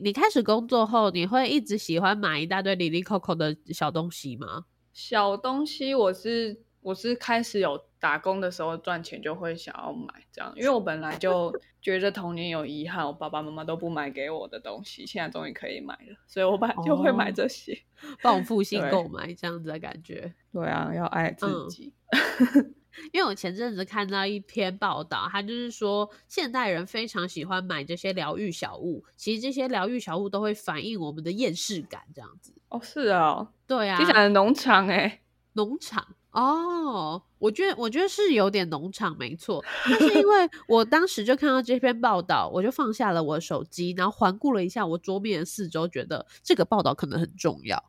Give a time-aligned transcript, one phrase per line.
[0.00, 4.64] 你开始工作后，你会一直喜欢买一大堆里里扣扣的小东西吗？
[4.92, 17.78] 小东西我是我是开始有打工的时候赚钱就会想要买这样，因为我本来就 觉得童年有遗憾，我爸爸妈妈都不买给我的东西，现在终于可以买了，所以我本来就会买哦这些。
[18.22, 20.34] 报复性对购买这样子的感觉。
[20.52, 21.92] 对啊，要爱自嗯己。
[23.12, 32.52] 因为我前阵子看到一篇报道，他就是说现代人非常喜欢买这些疗愈小物，其实这些疗愈小物都会反映我们的厌世感，这样子。
[32.68, 35.20] 哦，是啊，对啊，听起来很农场哎、
[35.54, 47.82] 农场哦，我觉得我觉得是有点农场没错，但是因为 我当时就看到这篇报道，我就放下了我的手机，然后环顾了一下我桌面的四周，觉得这个报道可能很重要。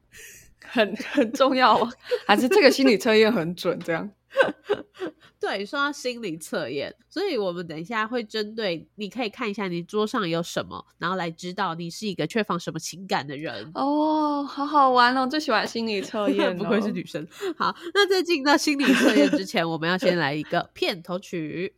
[0.64, 1.92] 很 很重要啊，
[2.28, 3.80] 还是这个心理测验很准？
[3.80, 4.10] 这样
[5.40, 13.72] 对，说到心理测验，所以我们等一下会针对，你可以看一下你桌上有什么，然后来知道你是一个缺乏什么情感的人。
[13.74, 17.28] 哦，好好玩哦，最喜欢心理测验、哦，不愧是女生。
[17.58, 21.74] 好，那在进到心理测验之前，我们要先来一个片头曲。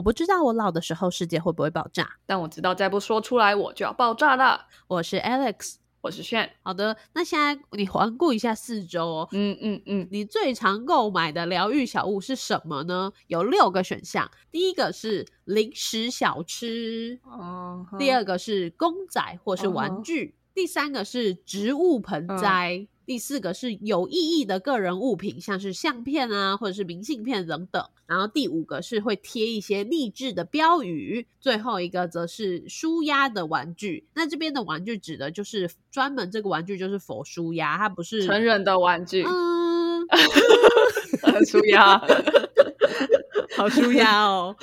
[0.00, 2.08] 我不知道我老的时候世界会不会爆炸。
[2.24, 4.66] 但我知道再不说出来我就要爆炸了。
[4.88, 5.74] 我是 Alex。
[6.00, 13.12] 我是炫，好的，那现在你环顾一下四周哦，嗯嗯嗯，你最常购买的疗愈小物是什么呢？
[13.26, 22.88] 有六个选项，第一个是零食小吃，哦，第二个是公仔或是玩具，第三个是植物盆栽。
[23.10, 27.84] 第四个是有意义的个人物品，像是相片啊，或者是明信片等等。
[28.06, 34.06] 然后第五个是会贴一些励志的标语，最后一个则是舒压的玩具。
[34.14, 40.06] 那这边的玩具指的就是专门这个玩具就是否舒压，它不是成人的玩具，嗯
[41.20, 41.98] 很舒压，
[43.56, 44.54] 好舒压哦。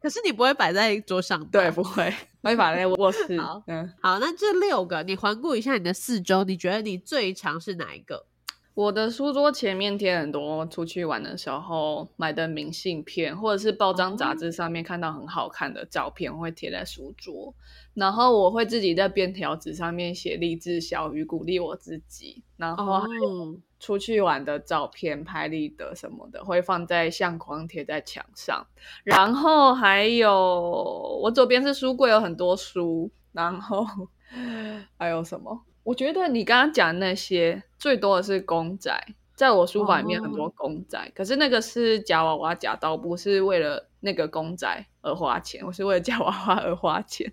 [0.00, 2.12] 可是你不会摆在桌上，对，不会，
[2.42, 3.38] 会摆在卧室。
[3.38, 8.26] 好嗯，好，那这六个你环顾一下你的四周，你觉得你最长是哪一个？
[8.80, 17.54] 我的书桌前面贴很多出去玩的时候买的明信片，或者是报章杂志上面看到很好看的照片，会贴在书桌。
[17.92, 22.42] 然后我会自己在便条纸上面写励志小语，鼓励我自己。
[22.56, 28.66] 然后还有哦，出去玩的照片、拍立得什么的，会放在相框贴在墙上。
[29.04, 33.10] 然后还有我左边是书柜，有很多书。
[33.32, 33.84] 然后
[34.96, 35.66] 还有什么？
[35.90, 38.96] 我觉得你刚刚讲那些最多的是公仔，
[39.34, 47.32] 在我书房里面很多公仔，可是那个是夹娃娃夹到，不是为了那个公仔而花钱，我是为了夹娃娃而花钱。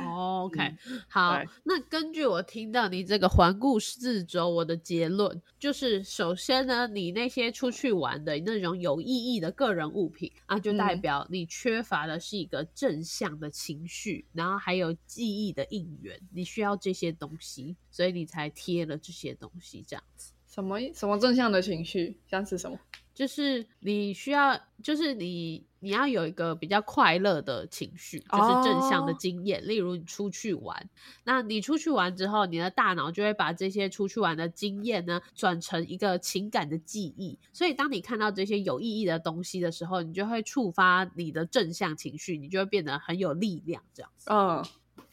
[0.00, 1.40] 哦，OK，、嗯好。
[1.64, 20.32] 那根据我听到你这个环顾四周，我的结论就是，首先呢，你那些出去玩的那种有意义的个人物品啊，就代嗯表你缺乏的是一个正向的情绪，然后还有记忆的应援，你需要这些东西，所以你才贴了这些东西，这样子。
[20.46, 22.78] 什么什么正向的情绪，像是什么？
[23.12, 29.62] 就是你需要，就是你你要有一个比较快乐的情绪，就是正向的哦经验。
[29.68, 30.88] 例如你出去玩，
[31.24, 37.38] 那你出去玩之后，你的大脑就会把这些出去玩的经验呢转成一个情感的记忆。
[37.52, 44.64] 所以当你看到这些有意义的东西的时候，你就会触发你的正向情绪，你就会变得很有力量，这样子，嗯，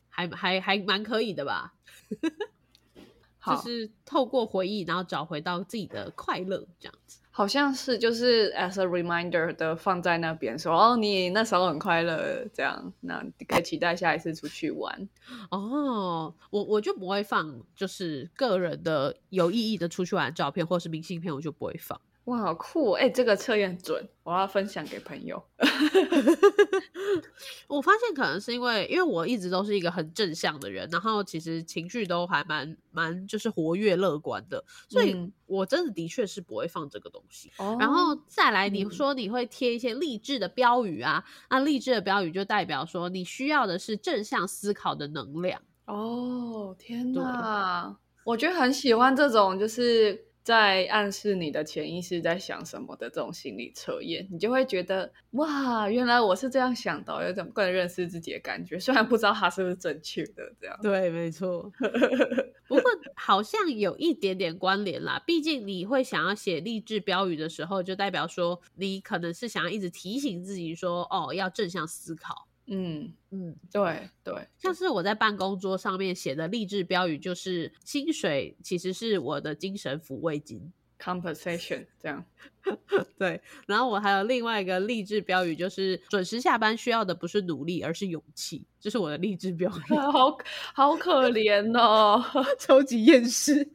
[0.09, 1.73] 还还还蛮可以的吧？
[3.43, 7.20] 就，是透过回忆，然后找回到自己的快乐，这样子。
[7.33, 15.07] 好像是就是 as a reminder 的放在那边说，哦，你那时候很快乐，这样，那你可以期待下一次出去玩。
[15.49, 21.99] 哦，我我就不会放，就是个人的有意义的出去玩的照片或是明信片，我就不会放。
[22.25, 22.91] 哇，好酷！
[22.91, 25.43] 哎、这个测验准，我要分享给朋友。
[27.67, 37.51] 我发现可能是因为，因为我一直都是一个很正向的人，然后其实情绪都还蛮蛮就是活跃乐观的，所以嗯我真的的确是不会放这个东西。
[37.57, 45.59] 哦然后再来，你嗯说你会贴一些励志的标语啊，那励志的标语就代表说你需要的是正向思考的能量。
[45.85, 47.97] 哦，天对哪！
[48.23, 58.79] 我觉得很喜欢这种，就是在暗示你的潜意识在想什么的这种心理测验，你就会觉得哇，原来我是这样想的，有种更认识自己的感觉。
[58.79, 60.78] 虽然不知道它是不是正确的，这样。
[60.82, 61.72] 对，没错。
[62.67, 62.84] 不过
[63.16, 72.47] 好像有一点点关联啦，毕竟你会想要写励志标语的时候，就代表说你可能是想要一直提醒自己说，哦，要正向思考。
[72.67, 80.72] 嗯嗯，对对，像是我在办公桌上面写的励志标语，就是薪水其实是我的精神抚慰金。
[80.99, 82.23] compensation 这样。
[83.17, 89.96] 对，然后我还有另外一个励志标语，就是准时下班需要的不是努力，而是勇气，这是我的励志标语。
[89.97, 90.37] 好
[90.75, 92.23] 好可怜哦。
[92.59, 93.67] 超级厌世。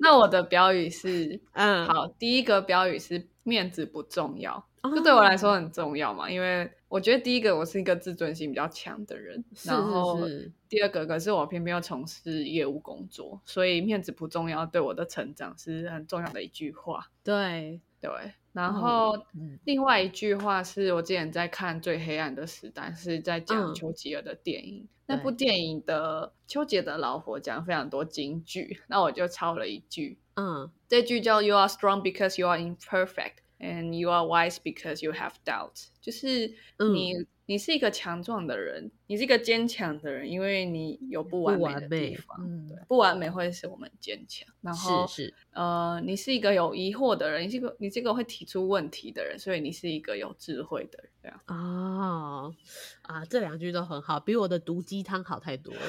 [0.02, 10.18] 那我的标语是， 嗯，好，第一个标语是面子不重要，哦，这对我来说很重要嘛，因为我觉得第一个我是一个自尊心比较强的人，是然后
[10.68, 17.10] 第二个可是我偏偏要从事业务工作，所以面子不重要对我的成长是很重要的一句话。
[17.22, 18.10] 对，对，
[18.52, 24.88] 然后、嗯另外一句话是我之前在看《最黑暗的时代》，是在讲嗯丘吉尔的电影。
[25.06, 36.46] 那部电影的丘吉尔的老婆讲非常多金句，那我就抄了一句，嗯这句叫 “You are strong because you are imperfect, and you are wise because you have doubts”，就是
[36.78, 37.14] 嗯你、
[37.46, 42.38] 你是一个强壮的人，你是一个坚强的人，因为你有不完美的地方。
[42.40, 44.48] 嗯对，不完美会使我们坚强。
[44.60, 51.10] 然后是是，呃，你是一个有疑惑的人，你是一个你这个会提出问题的人，所以你是一个有智慧的人。
[51.22, 52.54] 这样，哦
[53.02, 55.80] 啊，这两句都很好，比我的毒鸡汤好太多了。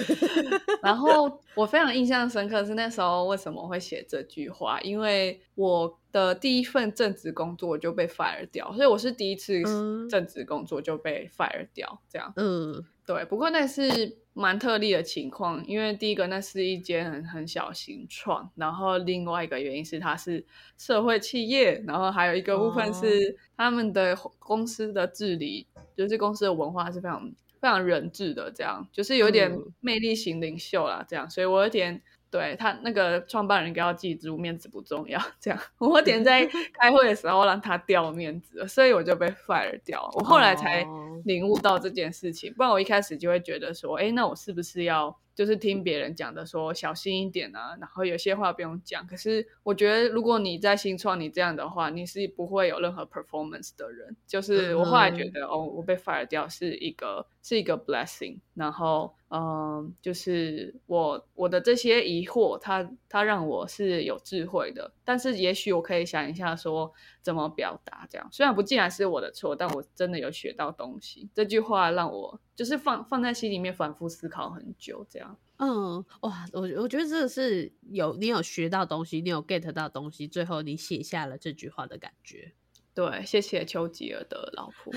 [0.82, 12.30] 然后 我非常印象深刻是那时候为什么会写这句话，因为我的第一份正职工作就被 fire 掉，所以我是第一次嗯正职工作就被 fire 掉，这样。
[12.36, 20.44] 嗯对，不过那是蛮特例的情况，因为第一个那是一间很很小型创，然后另外一个原因是它是
[20.76, 32.02] 社会企业，然后还有一个部分哦是他们的公司的治理，就是公司的文化是非常非常人治的，这样就是有点嗯魅力型领袖啦，这样，所以我有点。
[32.30, 35.20] 对他那个创办人应该要记住，面子不重要。
[35.40, 36.44] 这样，我有点在
[36.74, 40.10] 开会的时候让他掉面子了，所以我就被 fire 掉。
[40.14, 49.06] 我后来才哦领悟到这件事情，不然我一开始就会觉得说，哎，那我是不是要就是听别人讲的说小心一点啊，然后有些话不用讲。
[49.06, 54.16] 可是我觉得，如果你在新创你这样的话，你是不会有任何 performance 的人。
[54.26, 68.28] 就是我后来觉得，哦，我被 fire 掉是一个是一个 blessing，然后嗯，就是我我的这些疑惑，它它让我是有智慧的，但是也许我可以想一下说怎么表达这样。
[68.30, 71.28] 虽然不尽然是我的错，但我真的有学到东西。
[71.34, 75.36] 这句话让我就是放放在心里面反复思考很久，这样。
[75.56, 82.52] 嗯，哇，我我觉得这个是有你有学到东西，你有 get 到东西，最后你写下了这句话的感觉，
[82.94, 84.92] 对，谢谢丘吉尔的老婆，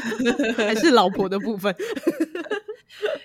[0.56, 1.74] 还是老婆的部分。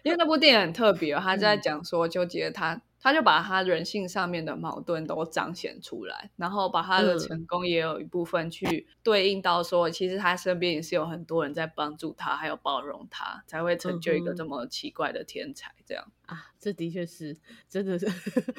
[0.04, 15.72] 因为那部电影很特别哦，他在嗯讲说丘吉尔他他就把他人性上面的矛盾都彰显出来，然后把他的嗯成功也有一部分去对应到说，其实他身边也是有很多人在帮助他，还有包容他，才会成就一个这么奇怪的天才。
[15.86, 17.38] 这样，啊，这的确是，
[17.70, 18.06] 真的是，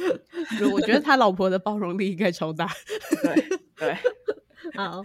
[0.73, 2.71] 我觉得他老婆的包容力应该超大。
[3.23, 3.97] 对对，
[4.75, 5.03] 好，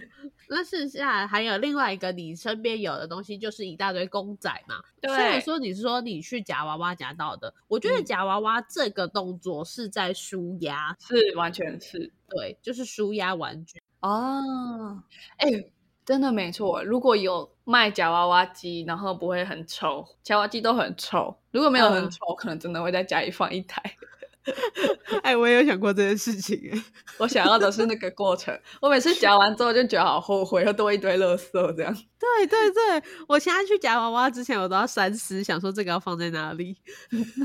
[0.48, 4.76] 那剩下还有另外一个你身边有的东西，就是一大堆公仔嘛。
[5.00, 13.80] 对虽然说你是说你去夹娃娃夹到的，我觉得嗯夹娃娃这个动作是在舒压，是完全是对，就是舒压玩具。
[14.00, 15.02] 哦，
[15.38, 15.48] 哎、
[16.04, 16.82] 真的没错。
[16.82, 21.34] 如果有卖夹娃娃机，然后不会很丑，夹娃娃机都很臭。
[21.50, 23.82] 如果没有很嗯丑，可能真的会在家里放一台。
[25.22, 26.60] 哎，我也有想过这件事情。
[27.18, 28.58] 我想要的是那个过程。
[28.80, 31.94] 我每次夹完之后就觉得好后悔，又多一堆垃圾这样。
[32.18, 36.76] 对对对，我现在去夹娃娃之前，我都要三思，想说这个要放在哪里。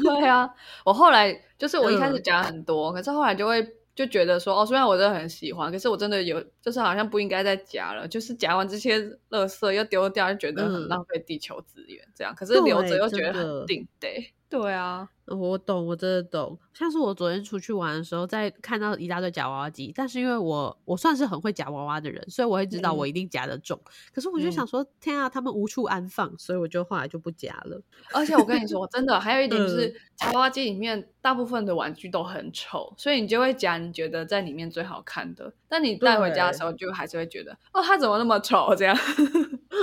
[0.03, 0.49] 对啊，
[0.83, 3.65] 我后来就是我一开始嗯夹很多，可是后来就会
[3.95, 12.33] 就觉得说，哦，虽然我真的很喜欢，可是我真的有就是好像不应该再夹了，就是夹完这些垃圾又丢掉，就觉得很嗯浪费地球资源，这样。
[12.35, 14.33] 可是留着又觉得很定得。
[14.49, 16.57] 对啊，我懂，我真的懂。
[16.73, 23.79] 像是我昨天出去玩的时候，在看到一大堆夹娃娃机，但是因为我我算是很会夹娃娃的人，所以我会知道我嗯一定夹得中。
[24.11, 27.79] 可是我就嗯想说，天啊，他们无处安放，所以我就后来就不夹了。
[28.11, 38.97] 而且我跟你说，真的还有一点就是嗯，夹娃娃机里面大部分的玩具都很丑，所以你就会夹你觉得在里面最好看的，但你带回家的时候就还是会觉得，哦，它怎么那么丑这样。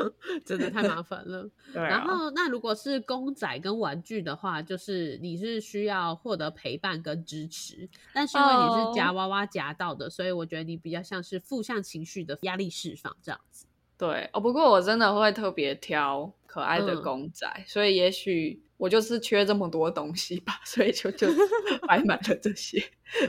[0.45, 1.49] 真的太麻烦了。
[1.73, 13.67] 对啊，然后，那如果是公仔跟玩具的话，就是你是需要获得陪伴跟支持，但是因为你是夹哦娃娃夹到的所以我觉得你比较像是负向情绪的压力释放这样子。
[13.99, 21.26] 对哦，不过我真的会特别挑可爱的嗯公仔，所以也许我就是缺这么多东西吧， 所以就就
[21.88, 22.83] 摆满了这些。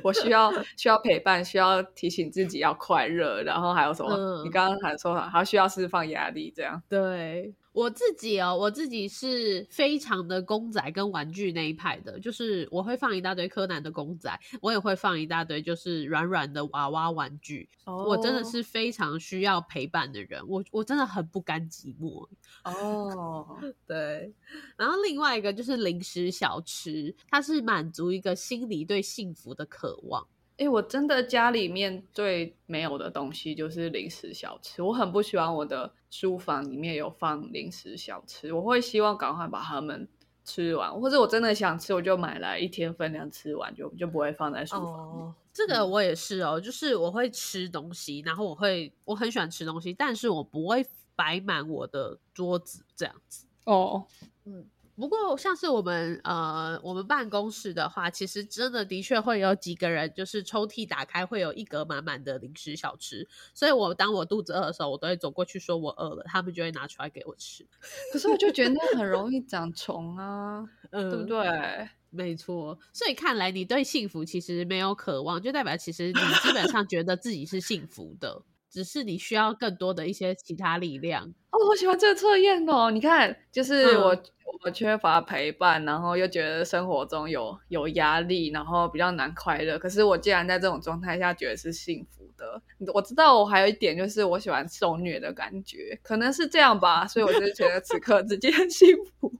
[0.03, 4.12] 我需要需要陪伴，需要提醒自己要快乐，然后还有什么？
[4.15, 6.81] 嗯你刚刚还说还需要释放压力，这样。
[6.89, 17.69] 对，我自己哦，我自己是非常的公仔跟玩具那一派的，就是我会放一大堆柯南的公仔，我也会放一大堆就是软软的娃娃玩具。
[17.86, 22.27] 我真的是非常需要陪伴的人，我我真的很不甘寂寞。
[22.63, 24.34] 哦， 对。
[24.75, 30.27] 然后另外一个就是零食小吃，它是满足一个心里对幸福的渴望。
[30.57, 40.07] 哎，我真的家里面最没有的东西就是零食小吃，我很不喜欢我的书房里面有放零食小吃，我会希望赶快把它们
[40.43, 45.35] 吃完，或者我真的想吃，我就买来一天分量吃完，就就不会放在书房。
[45.53, 50.83] 这个我也是哦，就是我会吃东西，然后我会我很喜欢吃东西，但是我不会
[51.15, 53.45] 摆满我的桌子这样子。
[53.65, 54.07] 哦，
[54.45, 54.65] 嗯。
[54.97, 63.27] 不过，像是我们呃，我们办公室的话，其实真的的确会有几个人，就是抽屉打开会有一格满满的零食小吃。
[63.53, 67.63] 所以我当我肚子饿的时候，我都会走过去说我饿了，他们就会拿出来给我吃。
[68.11, 71.89] 可是我就觉得很容易长虫啊， 对不对？
[72.09, 72.79] 没错。
[72.91, 81.25] 所以看来你对幸福其实没有渴望，就代表其实你基本上觉得自己是幸福的，只是你需要更多的一些其他力量。
[81.51, 82.91] 哦，我喜欢这个测验哦。
[82.91, 84.17] 你看，就是我。
[84.63, 89.77] 我缺乏陪伴，然后又觉得生活中有有压力，然后比较难快乐。
[89.77, 92.59] 可是我既然在这种状态下觉得是幸福的，
[92.93, 97.05] 我知道我还有一点就是我喜欢受虐的感觉，可能是这样吧。
[97.05, 98.88] 所以我就觉得此刻自己很幸
[99.19, 99.31] 福，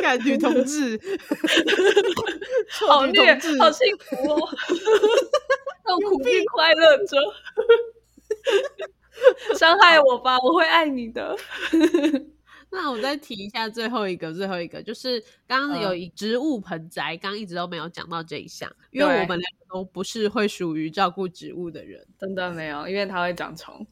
[0.00, 1.00] 感女同志
[2.86, 4.38] 好虐，好幸福哦，
[5.82, 7.16] 痛苦并快乐着，
[9.58, 11.36] 伤害我吧，我会爱你的。
[12.68, 23.86] 那我再提一下最后一个，最后一个就是刚刚有以植物盆栽，刚刚一直都没有讲到这一项，因为我们两个都不是会属于照顾植物的人，真的没有，因为它会长虫。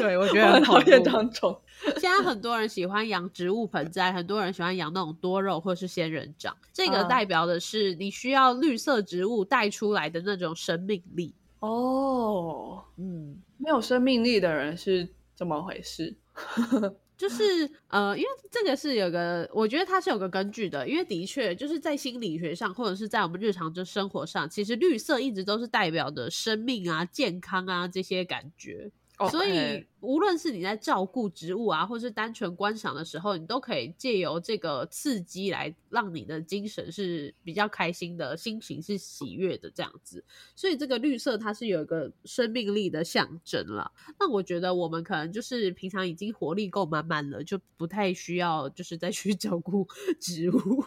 [0.00, 1.56] 对，我觉得很 讨厌长虫。
[1.98, 11.34] 现在很多人喜欢养植物盆栽，很多人喜欢养那种多肉或是仙人掌，这个代表的是你需要绿色植物带出来的那种生命力。
[11.60, 16.14] 哦，嗯，没有生命力的人是怎么回事？
[17.16, 28.90] 就是呃，因为这个是有个，我觉得它是有个根据的，因为的确就是在心理学上，或者是在我们日常就生活上，其实绿色一直都是代表的生命啊、健康啊这些感觉。
[29.30, 40.24] 所以，无论是你在照顾植物啊，或是单纯观赏的时候，你都可以借由这个刺激来让你的精神是比较开心的，心情是喜悦的这样子。
[40.56, 43.92] 所以，这个绿色它是有一个生命力的象征了。
[44.18, 49.86] 那我觉得我们可能就是平常已经活力够满满了，就不太需要就是再去 照顾
[50.20, 50.84] 植物。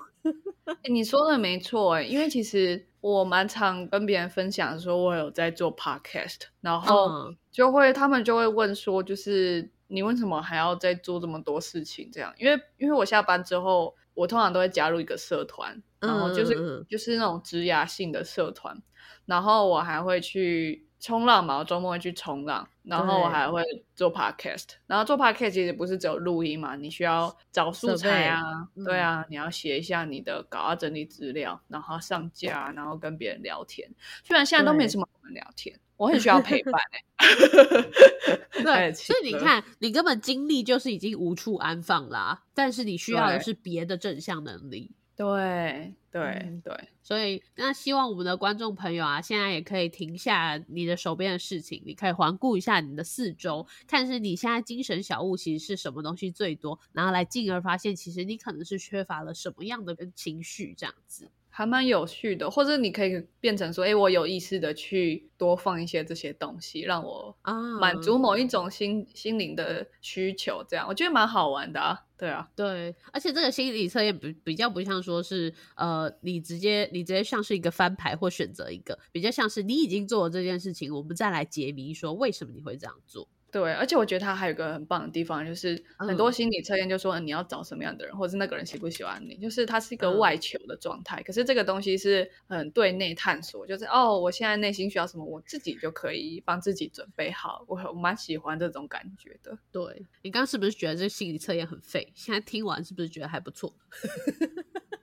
[0.89, 7.09] 你说的没错哎，因为其实我蛮常跟别人分享说，我有在做 podcast，然后
[7.51, 12.09] 就会他们就会问说，就是你为什么还要再做这么多事情？
[12.11, 18.81] 这样，因为因为我下班之后，我通常都会加入一个社团，然后就是就是那种职涯性的社团，
[19.25, 20.86] 然后我还会去。
[20.99, 23.63] 冲浪嘛，我周末会去冲浪，然后我还会
[23.95, 33.87] 做 podcast，然后做 podcast 其实不是只有录音嘛，你需要找素材啊，对啊，你要写一下你的稿，要整理资料，然后上架，然后跟别人聊天。
[34.23, 36.73] 虽然现在都没什么人聊天，我很需要陪伴
[37.17, 37.27] 哎。
[38.63, 44.91] 对，所以你看，你根本精力就是已经无处安放啦，但是你需要的是别的正向能力。
[45.17, 61.31] 对对对，所以那希望我们的观众朋友啊，现在也可以停下你的手边的事情，你可以环顾一下你的四周，看是你现在精神小物其实是什么东西最多，然后来进而发现，其实你可能是缺乏了什么样的情绪，这样子。
[61.49, 72.03] 还蛮有趣的，或者你可以变成说，哎，我有意识的去多放一些这些东西，让我啊满足某一种心心灵的需求，这样我觉得蛮好玩的啊。
[72.17, 83.27] 对啊，对，而且这个心理测验比比较不像说是呃，你直接你直接像是一个翻牌或选择一个，比较像是你已经做了这件事情，我们再来解谜，说为什么你会这样做。
[83.49, 91.23] 对，而且我觉得他还有个很棒的地方，就是很多心理测验就说你要找什么样的人，或者是那个人喜不喜欢你，就是它是一个外求的状态。
[91.23, 97.63] 可是这个东西是很对内探索，就是哦，我现在内心需要什么，我自己就可以帮自己准备好。
[97.67, 99.57] 我我蛮喜欢这种感觉的。
[99.71, 102.11] 对你刚刚是不是觉得这心理测验很废？
[102.13, 103.73] 现在听完是不是觉得还不错？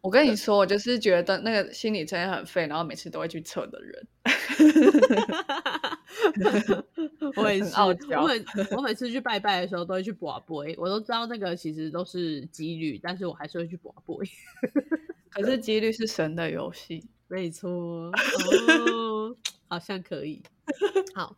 [0.02, 4.06] 我跟你说，我就是觉得那个心理测验很废，然后每次都会去测的人。
[7.36, 7.94] 我也是，我
[8.38, 14.28] 每我每次去拜拜的时候都会去卜杯，我都知道那个其实都是几率，但是我还是会去卜杯。
[15.30, 19.36] 可是几率是神的游戏，没错，哦
[19.68, 20.42] 好像可以。
[21.14, 21.36] 好，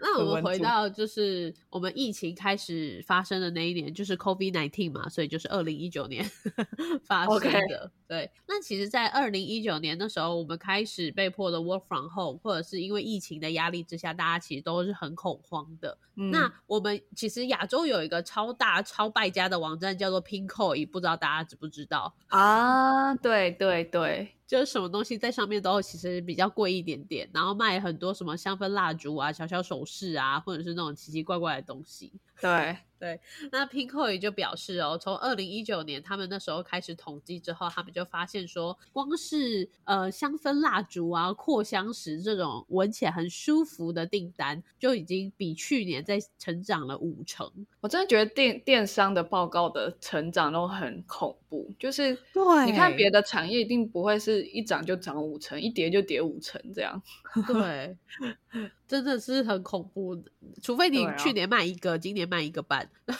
[0.00, 6.24] 那我们回到就是我们疫情开始发生的那一年，就是 COVID nineteen 嘛，所以就是二零一九年
[7.04, 7.90] 发生的。
[8.06, 15.98] 对，那其实，在二零一九年的时候，我们开始被迫的 work from home，或者是因为疫情的压力之下，大家其实都是很恐慌的。
[16.16, 23.14] 嗯那我们其实亚洲有一个超大超败家的网站叫做 Pinkoi，不知道大家知不知道啊？
[23.16, 24.30] 对对对。
[24.46, 32.12] 就是什么东西在上面都其实比较贵一点点，然后卖很多什么香氛蜡烛啊、小小首饰啊，或者是那种奇奇怪怪的东西。
[32.40, 32.76] 对。
[32.96, 33.20] 对，
[33.52, 47.66] 那 Pinko 也就表示哦，从二零一九年他们那时候开始统计之后，他们就发现说，光是呃香氛蜡烛啊、扩香石这种闻起来很舒服的订单，就已经比去年在成长了五成。
[47.80, 57.02] 我真的觉得电电商的报告的成长都很恐怖，就是对，你看别的产业一定不会是一涨就涨五成，一跌就跌五成这样。
[57.46, 57.98] 对。
[58.86, 60.22] 真的是很恐怖，
[60.62, 63.14] 除非你去年卖一个，今年卖一个半， 那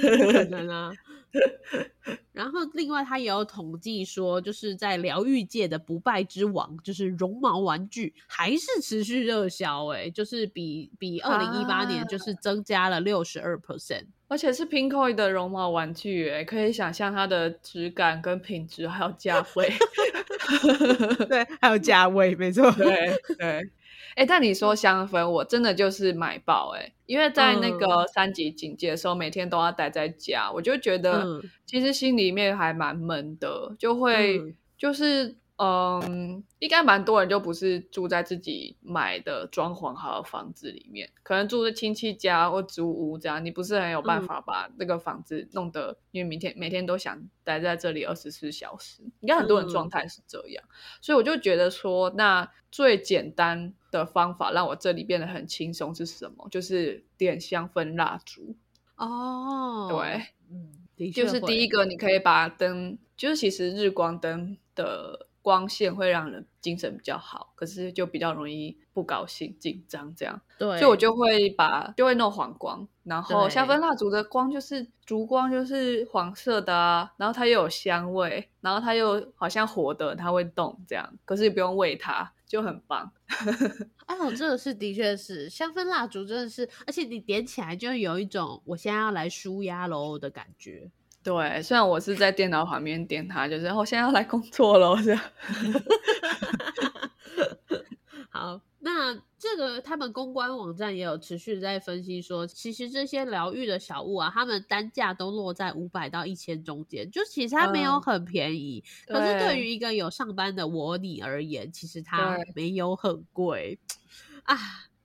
[0.00, 0.92] 是不可能啊。
[2.32, 19.72] 然后另外他也有统计说，就是在疗愈界的不败之王，就是绒毛玩具，还是持续热销，哎，就是比比二零一八年就是增加了六十二 percent，而且是 Pinkoi 的绒毛玩具，哎，可以想象它的质感跟品质还有价位，
[21.28, 23.70] 对，还有价位，没错，对对。
[24.14, 35.36] 哎，但你说香氛，我真的就是买爆哎，因为在那个三级警戒的时候，每天都要待在家，我就觉得其实心里面还蛮闷的，就会就是。
[35.62, 50.64] 嗯，应该蛮多人就不是住在自己买的装潢好的房子里面，可能住在亲戚家或租屋这样，你不是很有办法把那个房子弄得，因为明天每天都想待在这里二十四小时，应该很多人状态是这样，
[51.00, 56.48] 所以我就觉得说，那最简单的方法让我这里变得很轻松是什么？
[56.50, 58.56] 就是点香氛蜡烛。
[58.96, 65.28] 哦，对，嗯，就是第一个你可以把灯，就是其实日光灯的。
[65.42, 70.40] 光线会让人精神比较好，可是就比较容易不高兴、紧张这样。
[70.58, 77.12] 对，所以我就会把就会弄黄光，然后香氛蜡烛的光就是烛光，就是黄色的啊。
[77.16, 81.12] 然后它又有香味，然后它又好像活的，它会动这样。
[81.24, 83.12] 可是你不用喂它，就很棒。
[84.06, 90.90] 哎， 我这个是的确是香氛蜡烛，真的是，而且你点起来就有一种我现在要来舒压喽的感觉。
[91.22, 95.20] 对，虽然我是在电脑旁边点它，就是我现在要来工作了，这样。
[98.28, 108.82] 好，那这个他们公关网站也有持续在分析说，其实这些疗愈的小物啊，他们单价都落在五百到一千中间，就其实它没有很便宜。
[109.06, 113.78] 可是对于一个有上班的我你而言，其实它没有很贵
[114.44, 114.56] 啊。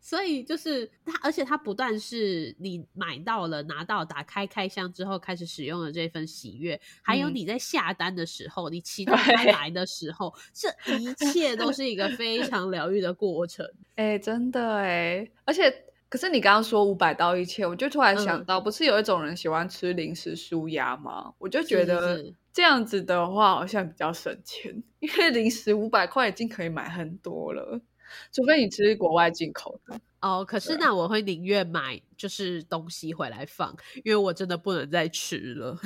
[0.08, 13.70] 所以就是它，而且它不但是你买到了、拿到、打开开箱之后开始使用的这份喜悦，还有你在下单的时候，你期待它来的时候，这一 切都是一个非常疗愈的过程。
[13.96, 15.70] 哎，真的哎，而且
[16.08, 21.34] 可是你刚刚说五百到一千，我就突然想到，不是有一种人喜欢吃零食舒压吗？
[21.38, 27.82] 我就觉得这样子的话好像比较省钱，因为零食五百块已经可以买很多了。
[28.32, 35.80] 除非你吃国外进口的哦，可是那我会宁愿买就是东西回来放，因为我真的不能再吃了。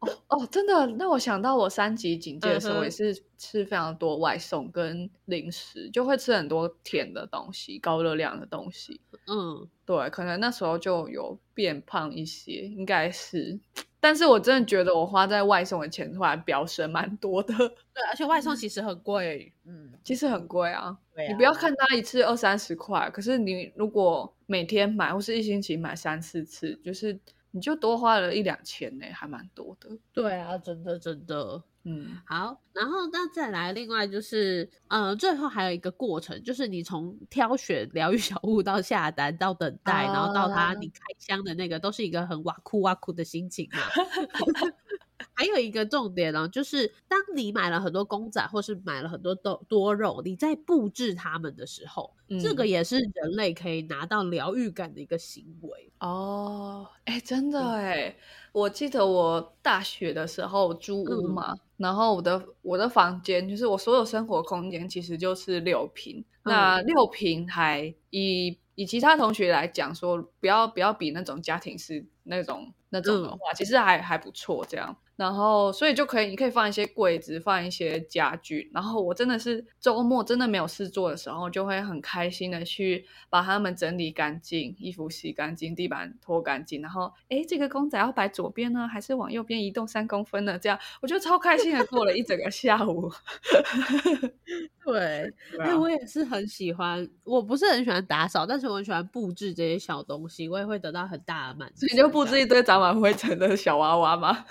[0.00, 9.00] 哦哦，真的，那我想到我三级警戒的时候，也是吃非常多外送跟零食，就会吃很多甜的东西、高热量的东西。
[9.26, 13.58] 嗯，对，可能那时候就有变胖一些，应该是。
[14.02, 17.54] 但是我真的觉得我花在外送的钱突然飙升蛮多的，
[17.92, 20.96] 对，而且外送其实很贵，嗯，其实很贵啊。
[21.28, 27.20] 你不要看它一次二三十块，可是你如果每天买或是一星期买三四次，就是
[27.52, 29.90] 你就多花了一两千呢，还蛮多的。
[30.12, 31.62] 对啊，真的真的。
[31.84, 43.78] 嗯，好，然后那再来，另外就是，呃，最后还有一个过程，就是你从挑选疗愈小物到下单到等待，然后到它你开箱的那个，都是一个很哇酷哇酷的心情嘛。
[45.34, 55.92] 还有一个重点呢，就是当你买了很多公仔，或是买了很多多多肉，你在布置它们的时候，这个也是人类可以拿到疗愈感的一个行为。
[55.98, 56.86] 哦。
[57.04, 58.16] 哎，真的哎，
[58.52, 74.96] 我记得我大学的时候租屋嘛，然后我的我的房间就是我所有生活空间其实就是六平，那六平还以以其他同学来讲说，不要不要比那种家庭式那种那种的话，其实还还不错这样。
[75.20, 78.70] 然后所以就可以，你可以放一些柜子，放一些家具。
[78.72, 86.80] 然后我真的是周末真的没有事做的时候，就会很开心的去把它们整理干净，衣服洗干净，地板拖干净。
[86.80, 90.58] 然后，哎，这个公仔要摆左边呢，还是往右边移动三公分呢？
[90.58, 93.12] 这样我就超开心的过了一整个下午。
[94.86, 95.30] 对，
[95.60, 101.86] 哎，我也是很喜欢，我不是很喜欢打扫，但是我很喜欢布置这些小东西，我也会得到很大的满足。
[101.90, 104.46] 你就布置一堆长满灰尘的小娃娃吗？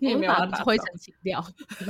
[0.00, 1.38] 你没有把灰尘清掉？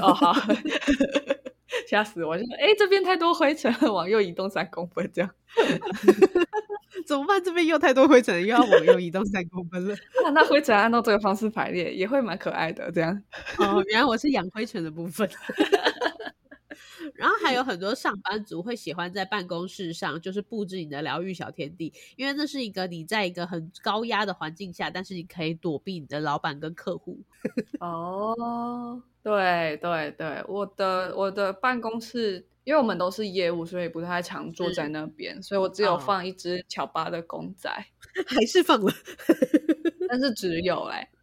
[0.01, 0.35] 哦，好，
[1.89, 2.37] 吓死我！
[2.37, 5.31] 就说，哎，这边太多灰尘，往右移动三公分，这样
[7.07, 7.43] 怎么办？
[7.43, 9.95] 这边又太多灰尘，又要往右移动三公分了。
[10.25, 12.91] 那那灰尘按照这个方式排列，也会蛮可爱的。
[12.93, 13.23] 这样
[13.59, 15.29] 哦，原来我是养灰尘的部分。
[17.21, 27.21] 然后还有很多上班族会喜欢在办公室上，就是布置你的疗愈小天地，因为那是一个你在一个很高压的环境下，但是你可以躲避你的老板跟客户。
[27.79, 37.71] 哦，对对对，我的我的办公室，因为我们都是业务，所以不太常坐在那边，所以我只有放一只乔巴的公仔，
[38.27, 38.91] 还是放了，
[40.09, 41.07] 但是只有哎，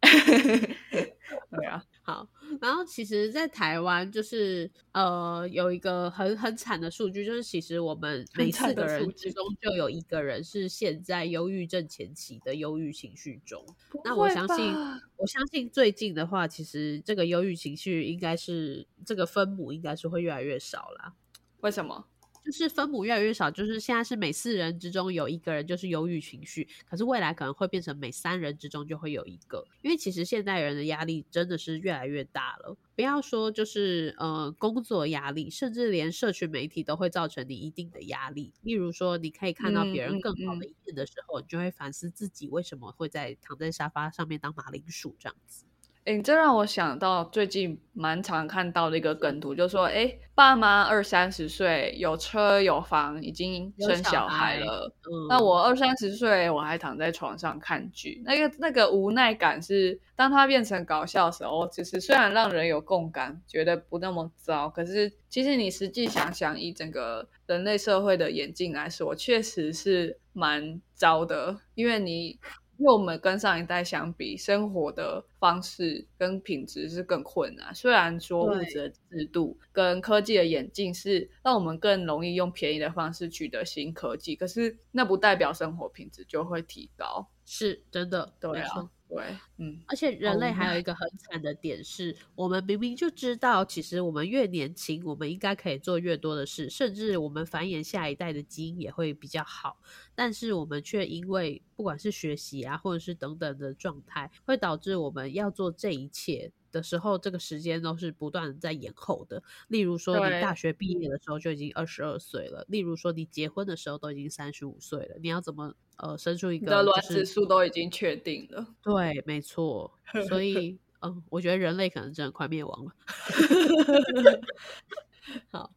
[1.50, 2.26] 对啊，好。
[2.58, 13.62] 然后其实，在台湾就是呃，有一个很很惨的数据，就是其实我们每四个人之中就有一个人是现在忧郁症前期的忧郁情绪中。
[14.02, 14.72] 那我相信，
[15.16, 21.12] 我相信最近的话，其实这个忧郁情绪应该是这个分母应该是会越来越少啦。
[21.60, 22.06] 为什么？
[22.48, 32.74] 就是分母越来越少，就是现在是每四人之中有一个人就是忧郁情绪，可是未来可能会变成每三人之中就会有一个，因为其实现代人的压力真的是越来越大了。
[32.96, 38.54] 不要说就是呃工作压力，甚至连社群媒体都会造成你一定的压力。
[38.62, 45.66] 例如说，你可以看到别人更好的一面的时候，你就会反思自己为什么会在躺在沙发上面当马铃薯这样子。
[46.08, 54.90] 哎，这让我想到最近蛮常看到的一个梗图，就说：哎，爸妈二三十岁，有车有房，已经生小孩了。
[55.28, 72.38] 那我二三十岁，我还躺在床上看剧，那个那个无奈感是，当它变成搞笑的时候，其实虽然让人有共感，觉得不那么糟，可是其实你实际想想，以整个人类社会的眼镜来说，确实是蛮糟的，因为你。
[72.78, 77.74] 因为我们跟上一代相比，生活的方式跟品质是更困难。
[77.74, 87.28] 虽然说物质的制度跟科技的演进是让我们更容易用便宜的方式取得新科技，可是那不代表生活品质就会提高。
[87.44, 88.88] 是真的，对啊。
[89.08, 89.24] 对，
[89.56, 99.78] 嗯，而且人类还有一个很惨的点是，我们明明就知道，其实我们越年轻，我们应该可以做越多的事，甚至我们繁衍下一代的基因也会比较好，
[100.14, 106.52] 但是我们却因为不管是学习啊，或者是等等的状态，会导致我们要做这一切。
[106.70, 109.42] 的时候，这个时间都是不断的在延后的。
[109.68, 115.16] 例如说，你大学毕业的时候就已经二十二岁了；，例如说，你结婚的时候都已经三十五岁了。
[115.22, 116.66] 你要怎么呃生出一个？
[116.70, 118.66] 的卵子数都已经确定了。
[118.82, 119.92] 对，没错。
[120.28, 122.92] 所以，嗯，我觉得人类可能真的快灭亡了。
[125.50, 125.70] 好。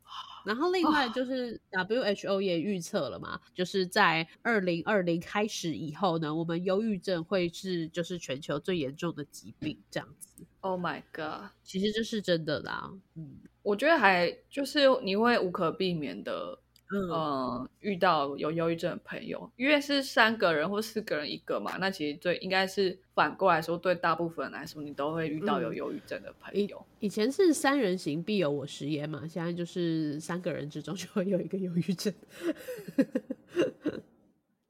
[0.43, 10.43] 然后另外就是 WHO 也预测了嘛，就是在二零二零开始以后呢，我们忧郁症会是就是全球最严重的疾病这样子。
[10.61, 11.51] Oh my god！
[11.63, 12.91] 其实这是真的啦。
[13.13, 16.57] 嗯，我觉得还就是你会无可避免的。
[16.93, 26.85] 嗯，遇到有忧郁症的朋友，因为是三个人或四个人一个嘛，那其实对应该是反过来说，对大部分人来说，你都会遇到有忧郁症的朋友。
[26.99, 32.13] 以前是三人行必有我师焉嘛，现在就是三个人之中就会有一个忧郁症，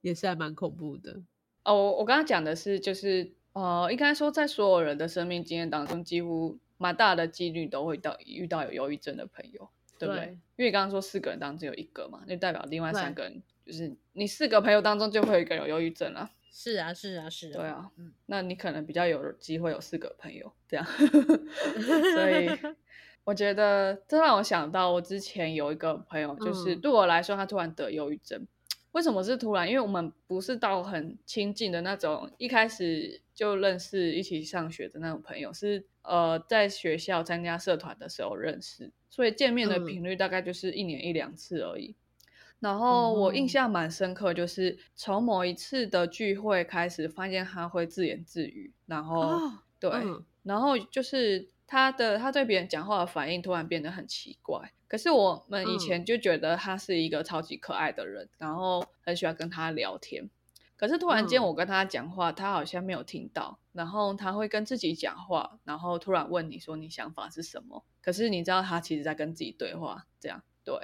[0.01, 1.19] 也是还蛮恐怖的。
[1.63, 9.69] 哦，我刚刚讲的是，就是呃，应该说在所有人的生命经验当中，几乎蛮大的几率都会到遇到有忧郁症的朋友。
[10.05, 10.37] 对不对？
[10.57, 16.29] 因为刚刚说四个人当中有一个嘛，就代表另外三个人，就是你四个朋友当中就会有一个有忧郁症啊。
[16.51, 17.53] 是啊，是啊，是啊。
[17.53, 17.91] 对啊，
[18.25, 20.85] 那你可能比较有机会有四个朋友这样。
[22.13, 22.49] 所以
[23.23, 28.45] 我觉得这让我想到，我之前有一个朋友，就是对我来说，他突然得忧郁症。
[28.91, 29.67] 为什么是突然？
[29.67, 38.91] 因为我们不是到很亲近的那种，一开始就认识、一起上学的那种朋友，是呃在学校参加社团的时候认识。
[39.09, 41.95] 所以见面的频率大概就是一年一两次而已。
[42.59, 48.71] 然后我印象蛮深刻，就是从某一次的聚会开始，发现他会自言自语。
[48.85, 49.37] 然后
[49.79, 49.91] 对，
[50.43, 54.73] 然后就是他的他对别人讲话的反应突然变得很奇怪。
[54.89, 60.29] 可是我们以前就觉得他是一个超级可爱的人，然后很喜欢跟他聊天。
[60.75, 67.85] 可是突然间嗯我跟他讲话，他好像没有听到，然后他会跟自己讲话，然后突然问你说你想法是什么？
[68.01, 70.75] 可是你知道他其实在跟自己对话，这样对。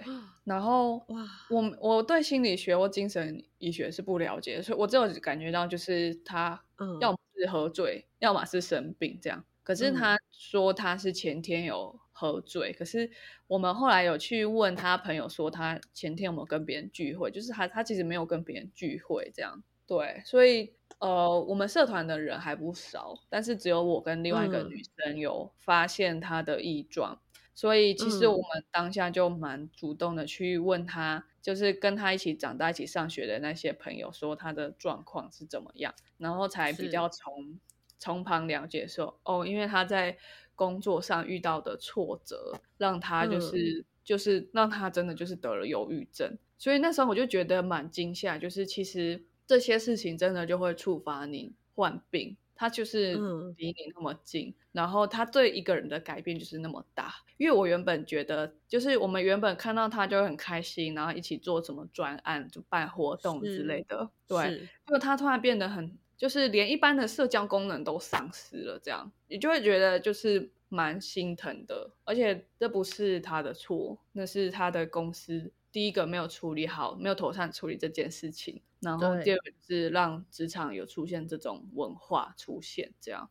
[0.46, 9.44] 然后哇，我我对心理学或精神医学是不了解，所以我只有感觉到就是他嗯要么是喝醉，要么是生病这样。
[9.68, 13.12] 可是嗯他说他是前天有喝醉，可是
[13.48, 19.62] 我们后来有去问他朋友说他前天有没有跟别人聚会，就是他他其实没有跟别人聚会这样。
[19.86, 27.20] 对，所以呃，我们社团的人还不少，但是只有我跟另外一个嗯女生有发现他的异状。
[27.54, 37.60] 所以其实嗯我们当下就蛮主动的去问他，就是跟他一起长大、一起上学的那些朋友，说他的状况是怎么样，然后才比是较从
[38.00, 40.18] 从旁了解说，哦，因为他在
[40.56, 52.38] 工作上遇到的挫折，让他嗯就是、就是让他真的就是得了忧郁症，所以那时候我就觉得蛮惊吓，就是其实这些事情真的就会触发你患病。
[52.60, 57.14] 他就是嗯离你那么近，然后他对一个人的改变就是那么大。
[57.38, 64.10] 因为我原本觉得，就是我们原本看到他就会很开心，然后一起做什么专案，就办活动之类的。
[64.28, 71.92] 对，是就他突然变得很，就是连一般的社交功能都丧失了，这样你就会觉得就是蛮心疼的。
[72.04, 78.62] 而且这不是他的错，那是他的公司第一个没有处理好，没有妥善处理这件事情。
[78.80, 83.30] 然后第二个是让职场有出现这种文化出现，这样。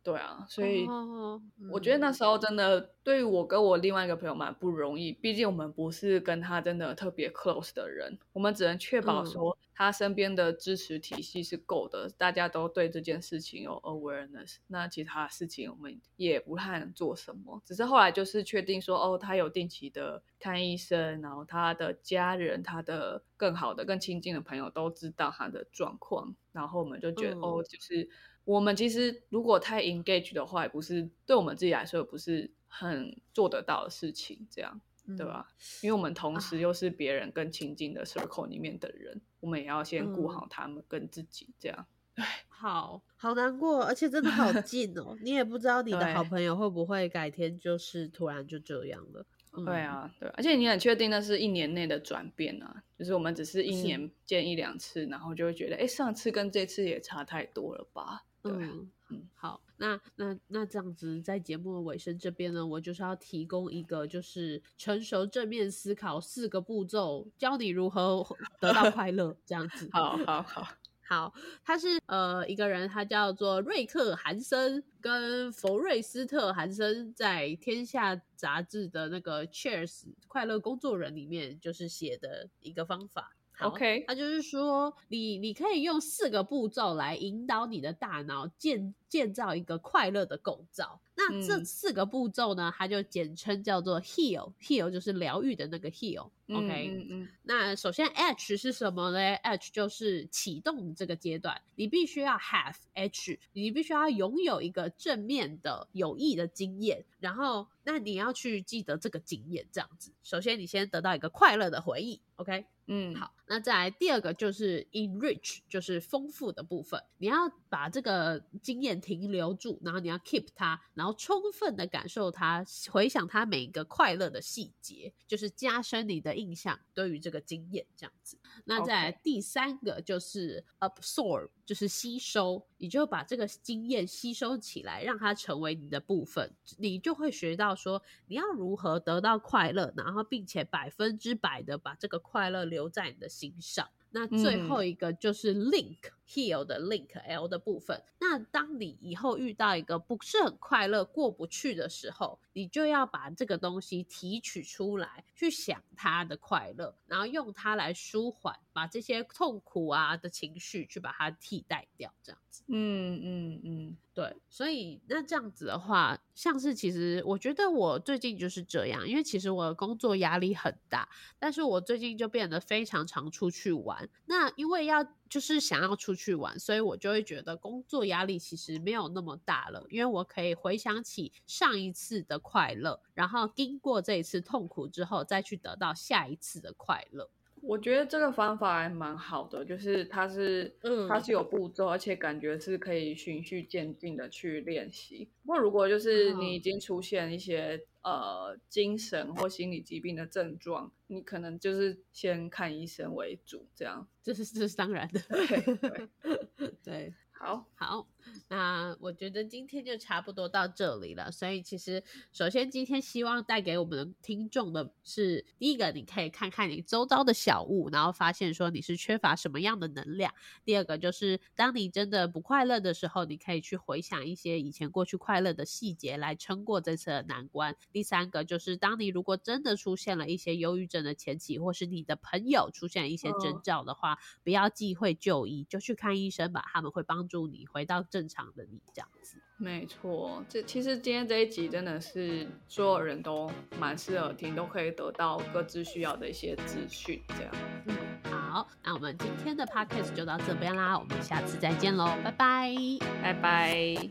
[0.00, 14.56] 对啊，所以哦我觉得那嗯时候真的对于我跟我另外一个朋友蛮不容易，毕竟我们不是跟他真的特别 close 的人，我们只能确保嗯说他身边的支持体系是够的，大家都对这件事情有 awareness。
[14.66, 28.10] 那其他事情我们也不太能做什么，只是后来就是确定说，哦，他有定期的看医生，然后他的家人、他的更好的、更亲近的朋友都知道他的状况，然后我们就觉得，嗯哦，就是。
[28.44, 34.80] 我们其实如果太 engage 的话，也不是对我们自己来说，也不是很做得到的事情，这样
[35.16, 35.48] 对嗯吧？
[35.82, 41.86] 因为我们同时啊又是别人更亲近的 circle 里面的人，我们也要先顾嗯好他们跟自己，这样。
[42.48, 49.24] 好好难过，而且真的好近哦，你也不知道你的好朋友会不会改天就是突然就这样了。
[49.64, 58.24] 对啊，对，而且你很确定那是一年内的转变啊，就是我们只是一年见一两次，然后就会觉得，哎，上次跟这次也差太多了吧？
[58.42, 68.26] 对啊，嗯嗯好，那那那这样子，在节目的尾声这边呢，我就是要提供一个就是成熟正面思考四个步骤，教你如何
[68.60, 69.88] 得到 快乐，这样子。
[69.92, 70.68] 好好好，
[71.06, 83.36] 好， 他是呃一个人，他叫做瑞克·韩森，跟弗瑞斯特·韩森在《天下》杂志的那个 Cheers 快乐工作人里面，就是写的一个方法。
[83.58, 91.00] 好 OK 他就是说，你你可以用四个步骤来引导你的大脑建建造一个快乐的构造。
[91.16, 96.30] 那这嗯四个步骤呢，它就简称叫做 heal，heal 就是疗愈的那个 heal。
[96.50, 110.12] OK，、嗯嗯那首先 H 是什么呢？H 就是启动这个阶段，你必须要 have H，你必须要拥有一个正面的有益的经验，然后那你要去记得这个经验，这样子。
[110.22, 112.64] 首先你先得到一个快乐的回忆，OK。
[112.90, 116.98] 嗯，好，那再来第二个就是 enrich，就是丰富的部分。
[117.18, 128.38] 你要把这个经验停留住，然后你要 keep 它，然后充分的感受它，回想它每一个快乐的细节，就是加深你的印象对于这个经验这样子。
[128.64, 143.86] 那再来第三个就是 absorb，就是吸收，你就把这个经验吸收起来，让它成为你的部分，你就会学到说你要如何得到快乐，然后并且百分之百的把这个快乐留在你的心上。
[144.12, 148.02] 那最嗯后一个就是 link、heal 的 link L 的部分。
[148.20, 162.64] 那当你以后遇到一个不是很快乐、过不去的时候，你就要把这个东西提取出来，去想它的快乐，然后用它来舒缓，把这些痛苦啊的情绪去把它替代掉，这样子。
[162.66, 174.08] 嗯嗯嗯，对，所以那这样子的话，像是其实我觉得我最近就是这样，因为其实我的工作压力很大，但是我最近就变得非常常出去玩。
[174.26, 187.30] 那因为要就是想要出去玩，所以我就会觉得工作压力其实没有那么大了，因为我可以回想起上一次的快乐，然后经过这一次痛苦之后，再去得到下一次的快乐。
[187.62, 195.28] 我觉得这个方法还蛮好的，就是它是，嗯它是有步骤，而且感觉是可以循序渐进的去练习。
[195.42, 204.06] 不过如果就是你已经出现一些、呃精神或心理疾病的症状，你可能就是先看医生为主，这样。
[204.22, 205.20] 这是这是当然的。
[205.28, 208.06] 对 对， 对，好，好，
[208.48, 211.30] 那我觉得今天就差不多到这里了。
[211.30, 220.32] 所以其实，首先今天希望带给我们的听众的是，第一个，你可以看看你周遭的小物，然后发现说你是缺乏什么样的能量。
[220.64, 227.76] 第二个就是，当你真的不快乐的时候，你可以去回想一些以前过去快乐的细节，来撑过这次的难关。
[227.92, 239.36] 第三个就是，当你如果真的出现了一些忧郁症的前期，或是你的朋友出现一些征嗯兆的话，不要忌讳就医，就去看医生吧，他们会帮助你回到正常的你这样子。
[239.58, 240.42] 没错。
[240.48, 247.52] 这其实今天这一集真的是所有人都蛮适合听，都可以得到各自需要的一些资讯，这样。
[247.86, 247.94] 嗯，
[248.30, 252.72] 好，那我们今天的 podcast 就到这边啦，我们下次再见喽，拜拜。
[253.20, 254.10] 拜拜。